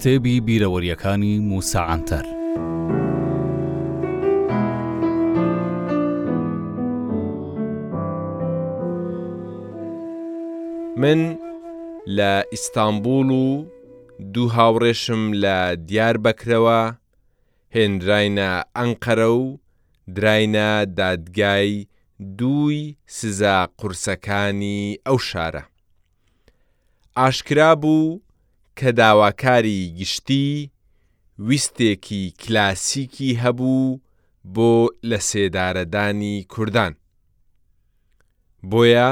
[0.00, 2.24] کتێبی بیرەوەریەکانی موساعاتەر.
[11.02, 11.38] من
[12.16, 13.64] لە ئیستانبول و
[14.34, 15.58] دوو هاوڕێشم لە
[15.88, 16.80] دیار بکرەوە
[17.76, 19.56] هێنراینە ئەنقەرە و
[20.16, 20.70] دراینە
[21.00, 21.86] دادگای
[22.38, 25.62] دووی سزا قورسەکانی ئەو شارە.
[27.18, 28.18] ئاشکرا بوو
[28.78, 30.70] کە داواکاری گشتی
[31.46, 33.98] ویستێکی کلاسیکی هەبوو
[34.54, 34.74] بۆ
[35.10, 36.92] لە سێدارەدانی کوردان.
[38.70, 39.10] بۆیە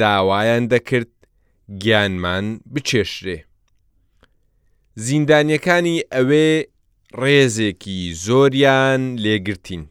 [0.00, 1.10] داوایان دەکرد
[1.82, 3.38] گیانمان بچێشرێ.
[5.06, 6.48] زیندانیەکانی ئەوێ
[7.20, 9.82] ڕێزێکی زۆریان لێگرتین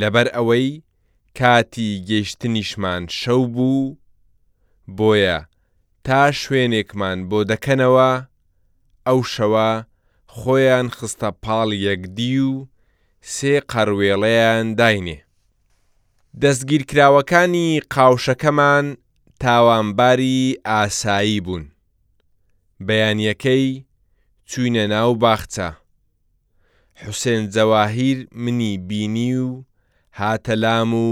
[0.00, 0.68] لەبەر ئەوەی
[1.38, 3.96] کاتی گەیشتنیشمان شەو بوو
[4.98, 5.38] بۆیە
[6.04, 8.10] تا شوێنێکمان بۆ دەکەنەوە
[9.06, 9.70] ئەو شەوە
[10.36, 12.52] خۆیان خستە پاڵ یەکدی و
[13.34, 15.18] سێ قەروێڵەیان داینێ
[16.42, 18.86] دەستگیرکراوەکانی قاوشەکەمان
[19.42, 21.64] تاوانباری ئاسایی بوون
[22.86, 23.66] بەیانیەکەی
[24.50, 25.70] چوینە ناو باخچە
[27.00, 29.48] حوسێن جەواهیر منی بینی و
[30.20, 31.10] هاتەلام و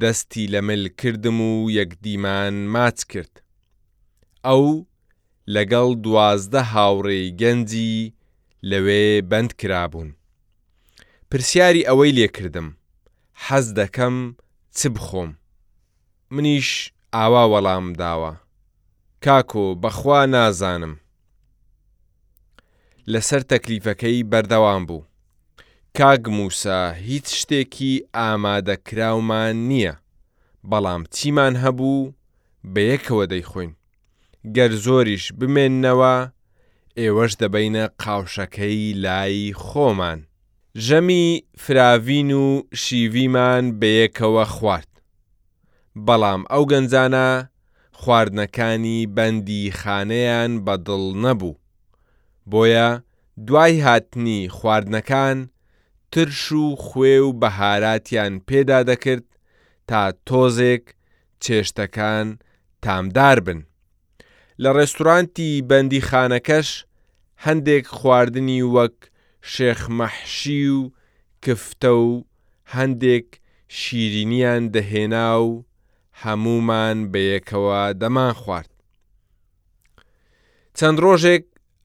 [0.00, 3.32] دەستی لەمل کردم و یەکدیمان ماچ کرد
[4.48, 4.66] ئەو
[5.54, 8.10] لەگەڵ دوازدە هاوڕێی گەنجی
[8.70, 10.10] لەوێ بەند کرابوون.
[11.30, 12.68] پرسیاری ئەوەی لێکردم،
[13.46, 14.16] حەز دەکەم
[14.76, 15.30] چ بخۆم.
[16.34, 16.70] منیش
[17.16, 18.32] ئاوا وەڵام داوە.
[19.24, 20.94] کاکۆ بەخوا نازانم.
[23.12, 25.02] لەسەر تەکلیفەکەی بەردەوام بوو.
[25.98, 29.94] کاگموسا هیچ شتێکی ئامادەکراومان نییە،
[30.70, 32.10] بەڵام چیمان هەبوو
[32.72, 33.72] بە یەکەوە دەیخۆین.
[34.56, 36.16] گەر زۆریش بمێننەوە
[36.98, 40.20] ئێوەش دەبینە قاوشەکەی لای خۆمان
[40.84, 41.26] ژەمی
[41.62, 42.46] فراوین و
[42.82, 44.90] شیویمان بەیەکەوە خوارد
[46.06, 47.28] بەڵام ئەو گەنجانە
[48.00, 51.60] خواردنەکانی بەندی خانەیان بەدڵ نەبوو
[52.50, 52.88] بۆیە
[53.46, 55.38] دوای هاتنی خواردنەکان
[56.12, 59.26] ترش و خوێ و بەهاراتیان پێدا دەکرد
[59.88, 60.84] تا تۆزێک
[61.44, 62.28] چێشتەکان
[62.84, 63.60] تامدار بن
[64.64, 66.68] لە ڕێستورانتی بەندیخانەکەش
[67.44, 68.96] هەندێک خواردنی وەک
[69.52, 70.80] شێخمەحشی و
[71.44, 72.10] کفتە و
[72.74, 73.28] هەندێک
[73.78, 75.52] شیرینیان دەهێنا و
[76.22, 78.72] هەمومان بەیەکەوە دەمان خوارد.
[80.78, 81.44] چەند ڕۆژێک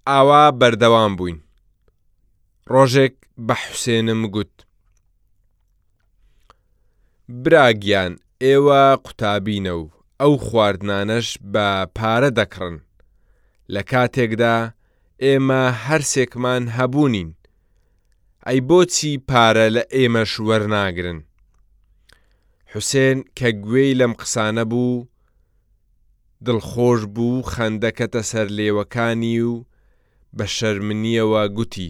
[0.09, 1.37] ئاوا بەردەوام بووین.
[2.73, 3.15] ڕۆژێک
[3.47, 4.55] بە حوسێنم گوت.
[7.43, 8.13] براگیان
[8.45, 11.67] ئێوە قوتابینە و ئەو خواردنانەش بە
[11.97, 12.75] پارە دەکڕن
[13.73, 14.57] لە کاتێکدا
[15.23, 17.29] ئێمە هەرسێکمان هەبوونین
[18.47, 21.19] ئەی بۆچی پارە لە ئێمەش وەرناگرن
[22.71, 25.05] حوسێن کە گوێی لەم قسانە بوو
[26.45, 29.53] دڵخۆش بوو خەندەکەتە سەر لێوەکانی و
[30.37, 31.89] بە شەرمنیەوە گوتی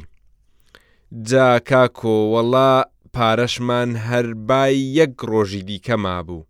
[1.29, 2.73] جا کاکۆ وەڵا
[3.15, 6.43] پارەشمان هەربای یەک ڕۆژی دیکەما بوو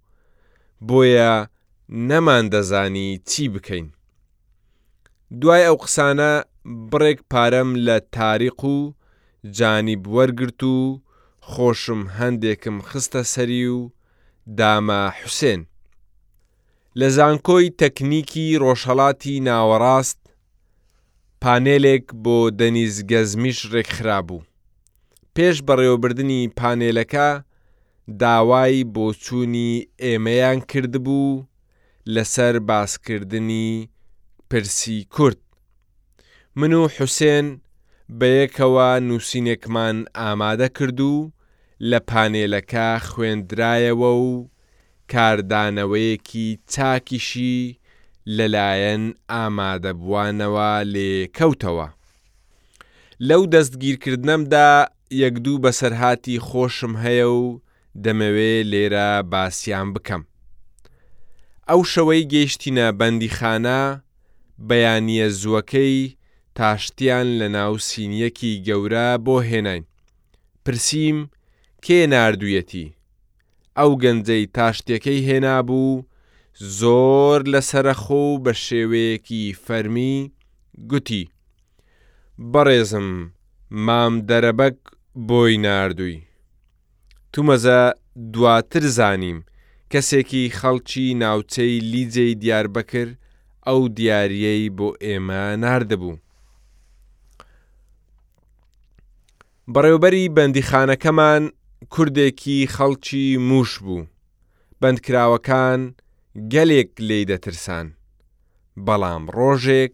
[0.88, 1.36] بۆیە
[1.90, 3.88] نەمان دەزانی چی بکەین.
[5.42, 6.32] دوای ئەو قسانە
[6.92, 8.78] بڕێک پارەم لە تاریق و
[9.58, 10.78] جانی بوەرگرت و
[11.50, 13.80] خۆشم هەندێکم خستە سەری و
[14.60, 15.62] داما حوسێن.
[17.00, 20.20] لە زانکۆی تەکنیکی ڕۆژهڵاتی ناوەڕاست
[21.42, 24.42] پانێلێک بۆ دەنیز گەزمیش ڕێکخرا بوو.
[25.36, 27.30] پێش بەڕێوەبردننی پانێلەکە
[28.22, 29.72] داوای بۆچوونی
[30.04, 31.32] ئێمەیان کردبوو
[32.08, 33.90] لەسەر باسکردنی
[34.50, 35.38] پرسی کورد
[36.56, 37.48] من و حوسێن
[38.20, 41.32] بەیەکەوە نووسینێکمان ئامادە کرد و
[41.90, 44.50] لە پانێلەکە خوێندرایەوە و
[45.12, 47.58] کاردانەوەیەکی چاکیشی
[48.38, 49.04] لەلایەن
[49.34, 51.88] ئامادەبوانەوە لێکەوتەوە
[53.28, 54.72] لەو دەستگیرکردنەمدا
[55.24, 57.44] یەکدوو بەسەرهاتی خۆشم هەیە و
[58.04, 60.24] دەمەوێ لێرە باسییان بکەم
[61.72, 63.82] ئەو شەوەی گەیشتینە بەندیخانە
[64.68, 65.98] بەیانیە زووەکەی
[66.58, 69.84] تاشتیان لە ناو سینیەکی گەورە بۆ هێناین
[70.64, 71.20] پرسییم
[71.86, 72.88] کێ نردویەتی
[73.78, 76.04] ئەو گەنجەی تاشتەکەی هێنا بوو
[76.80, 80.16] زۆر لە سەرەخۆ بە شێوەیەکی فەرمی
[80.90, 81.24] گوتی
[82.52, 83.10] بەڕێزم
[83.86, 84.78] مام دەرەبەک
[85.28, 86.18] بۆی نردووی
[87.34, 87.80] تومەزە
[88.34, 89.40] دواتر زانیم
[89.92, 93.08] کەسێکی خەڵکی ناوچەی لیجەی دیاربەکر
[93.68, 96.16] ئەو دیاریەی بۆ ئێمە نردەبوو.
[99.74, 101.44] بەڕێوبەری بەندیخانەکەمان
[101.94, 104.06] کوردێکی خەڵکی موش بوو،
[104.82, 105.82] بەندکراوەکان
[106.54, 107.88] گەلێک لی دەترسان،
[108.86, 109.94] بەڵام ڕۆژێک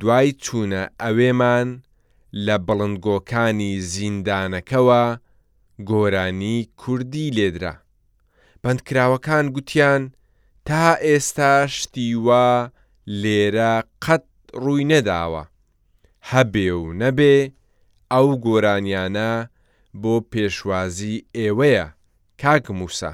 [0.00, 1.68] دوای چوونە ئەوێمان
[2.46, 5.04] لە بڵندگۆکانی زیندانەکەوە
[5.88, 7.74] گۆرانی کوردی لێدرا.
[8.66, 10.02] بەندکراوەکان گوتیان
[10.68, 12.46] تا ئێستا شتیوا
[13.22, 13.74] لێرە
[14.04, 14.24] قەت
[14.62, 15.42] ڕووی نەداوە
[16.32, 17.36] هەبێ و نەبێ
[18.12, 19.32] ئەو گۆرانیانە
[20.02, 21.86] بۆ پێشوازی ئێوەیە
[22.42, 23.12] کاک موسا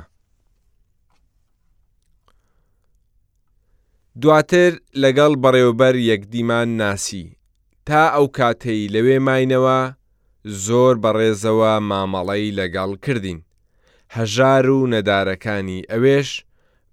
[4.23, 4.71] دواتر
[5.03, 7.25] لەگەڵ بەڕێوبەر یەکدیمان ناسی
[7.87, 9.79] تا ئەو کاتەی لەوێ ماینەوە
[10.67, 13.41] زۆر بەڕێزەوە مامەڵەی لەگەڵ کردین
[14.17, 16.29] هەژار و نەدارەکانی ئەوێش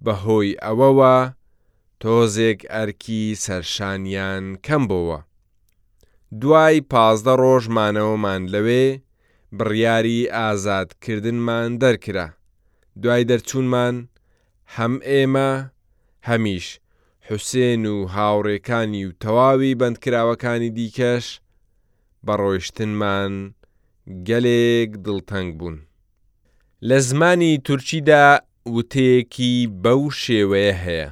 [0.06, 1.18] بەهۆی ئەوەوە
[2.01, 5.19] تۆزێک ئەرکی سەرشانیان کەم بووە.
[6.42, 8.86] دوای پازدە ڕۆژمانەوەمان لەوێ
[9.57, 12.27] بڕیاری ئازادکردنمان دەرکرا.
[13.01, 13.95] دوای دەرچوونمان
[14.75, 15.51] هەم ئێمە
[16.30, 16.68] هەمیش
[17.27, 21.25] حوسێن و هاوڕێکانی و تەواوی بەندکراوەکانی دیکەش
[22.25, 23.33] بە ڕۆیشتنمان
[24.27, 25.80] گەلێک دڵتەنگ بوون.
[26.87, 28.25] لە زمانی تورکیدا
[28.75, 29.53] وتەیەکی
[29.83, 31.09] بەو شێوەیە هەیە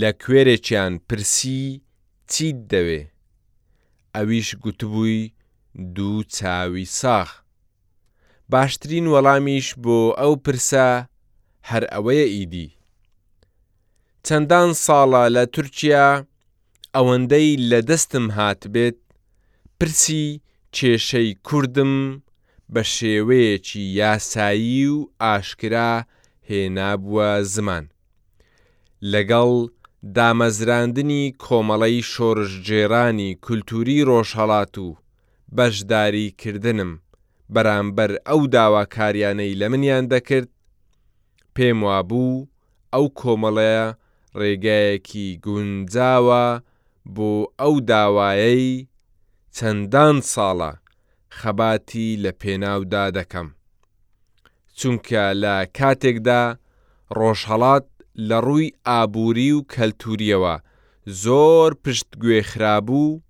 [0.00, 1.62] لە کوێرێکیان پرسی
[2.32, 3.02] چیت دەوێ
[4.14, 5.32] ئەویش گوتبووی
[5.96, 7.28] دوو چاوی ساخ
[8.52, 10.88] باشترین وەڵامیش بۆ ئەو پرسە
[11.70, 12.68] هەر ئەوەیە ئیدی
[14.26, 16.08] چەندان ساڵە لە تورکیا
[16.94, 18.98] ئەوەندەی لە دەستم هات بێت
[19.78, 20.26] پرسی
[20.76, 21.94] کێشەی کوردم
[22.74, 25.92] بە شێوەیەکی یاسایی و ئاشکرا
[26.50, 27.84] هێنابووە زمان.
[29.12, 29.52] لەگەڵ
[30.16, 34.88] دامەزراندنی کۆمەڵەی شۆڕژجێرانی کولتوری ڕۆژهڵات و
[35.56, 36.92] بەشداری کردنم
[37.54, 40.50] بەرامبەر ئەو داواکاریانەی لە منیان دەکرد
[41.54, 42.46] پێم وابوو
[42.94, 43.86] ئەو کۆمەڵەیە
[44.40, 46.46] ڕێگایەکی گونجاوە
[47.14, 47.30] بۆ
[47.62, 48.70] ئەو داوایەی
[49.56, 50.72] چەندان ساڵە
[51.36, 53.48] خەباتی لە پێناودا دەکەم.
[54.78, 56.42] چونکە لە کاتێکدا
[57.18, 57.86] ڕۆژهڵات
[58.28, 60.54] لە ڕووی ئابووری و کەلتوریەوە
[61.22, 63.20] زۆر پشت گوێخرابوو،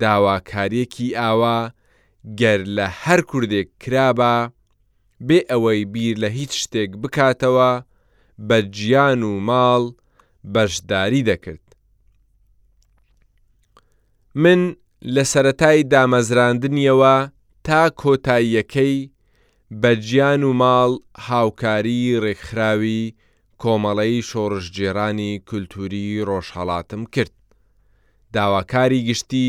[0.00, 1.58] داواکاریەکی ئاوا
[2.40, 4.36] گەر لە هەر کوردێک کرابە،
[5.28, 7.72] بێ ئەوەی بیر لە هیچ شتێک بکاتەوە
[8.48, 9.82] بە گیان و ماڵ
[10.54, 11.64] بەشداری دەکرد.
[14.42, 14.60] من
[15.04, 17.16] لە سەتای دامەزراندنیەوە
[17.66, 18.96] تا کۆتاییەکەی
[19.80, 20.90] بە گیان و ماڵ
[21.28, 23.14] هاوکاری ڕێکخراوی
[23.62, 27.32] کۆمەڵەی شۆڕژگێرانی کولتوری ڕۆژهڵاتم کرد.
[28.34, 29.48] داواکاری گشتی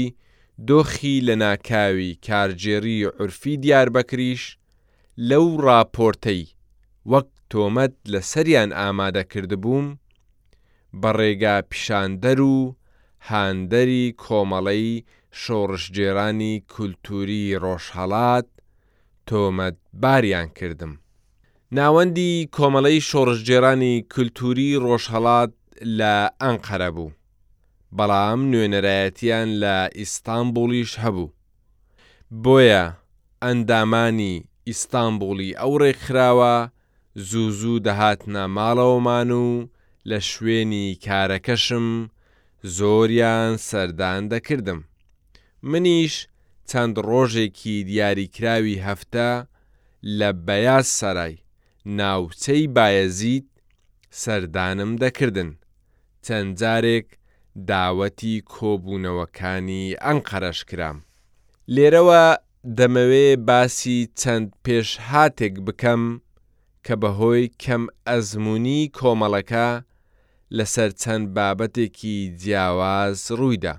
[0.68, 4.44] دۆخی لە ناکاوی کارجێری عرفی دیاربەکریش
[5.30, 6.44] لەو راپۆرتەی
[7.12, 9.88] وەک تۆمەت لە سەریان ئامادەکردبووم
[11.02, 12.57] بە ڕێگا پیشاندەر و
[13.30, 14.94] هاندەری کۆمەڵەی
[15.42, 18.46] شۆڕشگێرانی کولتوری ڕۆژهڵات
[19.28, 20.92] تۆمەت باریان کردم.
[21.76, 25.52] ناوەندی کۆمەڵەی شۆڕژگێرانی کولتوری ڕۆژهڵات
[26.00, 27.12] لە ئەنقەرە بوو.
[27.98, 31.30] بەڵام نوێنەرایەتیان لە ئیستانبولیش هەبوو.
[32.44, 32.86] بۆیە
[33.44, 34.36] ئەندامانی
[34.68, 36.56] ئیستانبولی ئەو ڕێکخراوە
[37.30, 39.48] زوو زوو دەهاتنە ماڵەوەمان و
[40.09, 41.88] لە شوێنی کارەکەشم
[42.78, 44.80] زۆریان سەردان دەکردم.
[45.68, 46.16] منیش
[46.71, 49.30] چەند ڕۆژێکی دیاریکراوی هەفتە
[50.19, 51.35] لە بەیاز سەرای
[51.99, 53.47] ناوچەی بایەزید
[54.21, 55.51] سەردانم دەکردن
[56.25, 57.07] چەند جارێک
[57.71, 60.97] داوەتی کۆبوونەوەکانی ئەنقەرەش کرام
[61.75, 62.23] لێرەوە
[62.78, 66.04] دەمەوێ باسی چەند پێش هاتێک بکەم
[66.85, 69.68] کە بەهۆی کەم ئەزمموی کۆمەڵەکە
[70.57, 73.75] لەسەر چەند بابەتێکی جیاواز ڕوویدا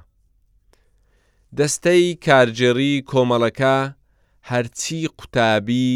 [1.59, 3.77] دەستەی کارجێڕی کۆمەڵەکە
[4.51, 5.91] هەرچی قوتابی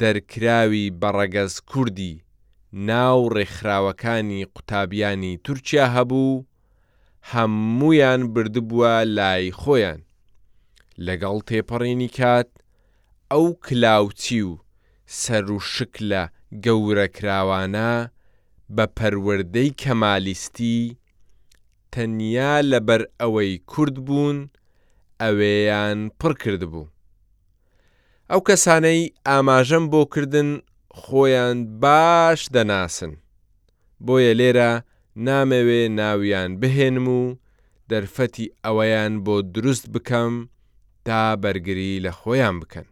[0.00, 2.14] دەرکراوی بەڕەگەز کوردی
[2.88, 6.44] ناو ڕێکخراوەکانی قوتابیانی تورکیا هەبوو،
[7.32, 10.00] هەمویان بردبووە لای خۆیان.
[11.06, 12.50] لەگەڵ تێپەڕێنی کات،
[13.32, 14.52] ئەو کلااوچی و
[15.20, 16.22] سەر و شک لە
[16.64, 17.90] گەورە کراوانە
[18.76, 20.96] بە پەروەردەی کەمالیستی،
[21.92, 24.38] تەنیا لەبەر ئەوەی کورد بوون
[25.24, 26.84] ئەوەیان پڕ کردبوو.
[28.30, 30.50] ئەو کەسانەی ئاماژەم بۆ کردن
[31.02, 33.12] خۆیان باش دەناسن.
[34.06, 34.72] بۆیە لێرە
[35.26, 37.22] نامەوێ ناویان بهێنم و
[37.90, 40.34] دەرفەتی ئەوەیان بۆ دروست بکەم
[41.06, 42.86] تا بەرگری لە خۆیان بکەن.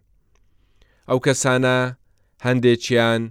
[1.08, 1.78] ئەو کەسانە
[2.46, 3.22] هەندێکیان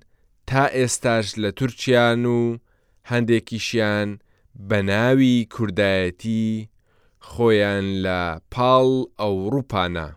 [0.49, 2.39] تا ئێستاش لە تورکیان و
[3.11, 4.09] هەندێکیشیان
[4.69, 6.45] بە ناوی کوردایەتی
[7.33, 8.19] خۆیان لە
[8.53, 8.87] پاڵ
[9.21, 10.07] ئەوروپانە